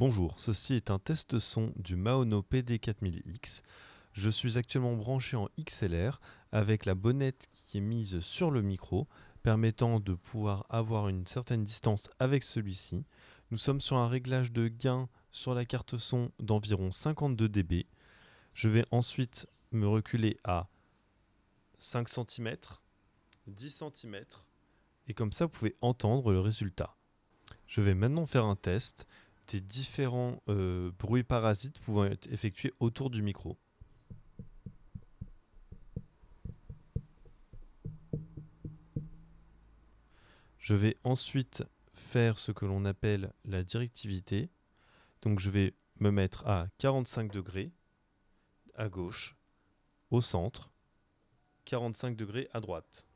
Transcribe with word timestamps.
Bonjour, 0.00 0.38
ceci 0.38 0.74
est 0.74 0.92
un 0.92 1.00
test 1.00 1.40
son 1.40 1.72
du 1.74 1.96
Maono 1.96 2.46
PD4000X. 2.48 3.62
Je 4.12 4.30
suis 4.30 4.56
actuellement 4.56 4.94
branché 4.94 5.36
en 5.36 5.48
XLR 5.60 6.20
avec 6.52 6.84
la 6.84 6.94
bonnette 6.94 7.48
qui 7.52 7.78
est 7.78 7.80
mise 7.80 8.20
sur 8.20 8.52
le 8.52 8.62
micro, 8.62 9.08
permettant 9.42 9.98
de 9.98 10.14
pouvoir 10.14 10.66
avoir 10.68 11.08
une 11.08 11.26
certaine 11.26 11.64
distance 11.64 12.08
avec 12.20 12.44
celui-ci. 12.44 13.06
Nous 13.50 13.58
sommes 13.58 13.80
sur 13.80 13.96
un 13.96 14.06
réglage 14.06 14.52
de 14.52 14.68
gain 14.68 15.08
sur 15.32 15.52
la 15.52 15.64
carte 15.64 15.98
son 15.98 16.30
d'environ 16.38 16.92
52 16.92 17.48
dB. 17.48 17.86
Je 18.54 18.68
vais 18.68 18.84
ensuite 18.92 19.48
me 19.72 19.88
reculer 19.88 20.38
à 20.44 20.68
5 21.78 22.08
cm, 22.08 22.54
10 23.48 23.82
cm, 23.82 24.24
et 25.08 25.14
comme 25.14 25.32
ça 25.32 25.46
vous 25.46 25.50
pouvez 25.50 25.74
entendre 25.80 26.30
le 26.30 26.38
résultat. 26.38 26.94
Je 27.66 27.80
vais 27.80 27.94
maintenant 27.94 28.26
faire 28.26 28.44
un 28.44 28.54
test 28.54 29.08
différents 29.56 30.42
euh, 30.48 30.90
bruits 30.98 31.24
parasites 31.24 31.78
pouvant 31.80 32.04
être 32.04 32.30
effectués 32.30 32.72
autour 32.80 33.10
du 33.10 33.22
micro. 33.22 33.56
Je 40.58 40.74
vais 40.74 40.98
ensuite 41.02 41.64
faire 41.94 42.36
ce 42.36 42.52
que 42.52 42.66
l'on 42.66 42.84
appelle 42.84 43.32
la 43.46 43.62
directivité. 43.62 44.50
Donc 45.22 45.40
je 45.40 45.48
vais 45.48 45.74
me 45.98 46.10
mettre 46.10 46.46
à 46.46 46.68
45 46.78 47.32
degrés 47.32 47.72
à 48.74 48.88
gauche, 48.88 49.34
au 50.10 50.20
centre, 50.20 50.70
45 51.64 52.16
degrés 52.16 52.48
à 52.52 52.60
droite. 52.60 53.07